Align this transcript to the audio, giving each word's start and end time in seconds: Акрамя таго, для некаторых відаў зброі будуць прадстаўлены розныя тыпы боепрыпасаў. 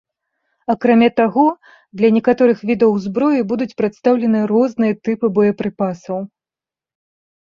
Акрамя 0.73 1.07
таго, 1.19 1.43
для 1.99 2.09
некаторых 2.15 2.63
відаў 2.69 2.95
зброі 3.05 3.41
будуць 3.51 3.75
прадстаўлены 3.81 4.39
розныя 4.53 4.93
тыпы 5.09 5.25
боепрыпасаў. 5.37 6.17